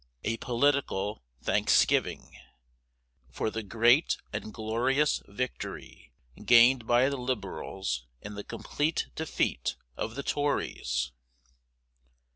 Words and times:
A 0.23 0.37
POLITICAL 0.37 1.21
THANKSGIVING 1.43 2.33
FOR 3.29 3.51
THE 3.51 3.61
Great 3.61 4.17
and 4.33 4.51
Glorious 4.51 5.21
Victory 5.27 6.11
Gained 6.43 6.87
by 6.87 7.07
the 7.07 7.17
Liberals, 7.19 8.07
and 8.23 8.35
the 8.35 8.43
Complete 8.43 9.09
Defeat 9.13 9.75
of 9.95 10.15
the 10.15 10.23
Tories!!! 10.23 11.11